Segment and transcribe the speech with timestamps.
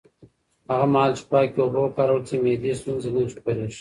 [0.69, 3.69] هغه مهال چې پاکې اوبه وکارول شي، معدي ستونزې نه خپرېږي.